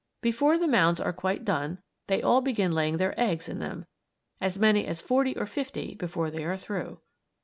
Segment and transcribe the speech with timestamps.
[0.21, 3.85] Before the mounds are quite done, they all begin laying their eggs in them;
[4.39, 7.01] as many as forty or fifty, before they are through.